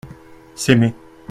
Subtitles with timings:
[0.55, 0.95] S’aimer.